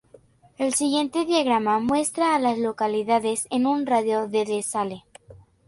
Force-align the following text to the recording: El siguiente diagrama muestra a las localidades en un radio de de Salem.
El 0.57 0.73
siguiente 0.73 1.25
diagrama 1.25 1.77
muestra 1.77 2.33
a 2.33 2.39
las 2.39 2.57
localidades 2.57 3.45
en 3.51 3.67
un 3.67 3.85
radio 3.85 4.27
de 4.27 4.45
de 4.45 4.63
Salem. 4.63 5.01